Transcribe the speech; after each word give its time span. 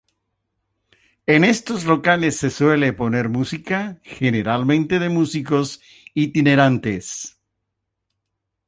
En 1.27 1.43
estos 1.43 1.85
locales 1.85 2.35
se 2.35 2.49
suele 2.49 2.91
poner 2.91 3.29
música, 3.29 3.99
generalmente 4.01 4.97
de 4.97 5.09
músicos 5.09 5.79
itinerantes. 6.15 7.37